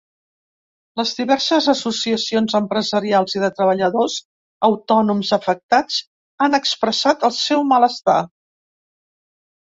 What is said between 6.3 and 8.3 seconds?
han expressat el seu malestar.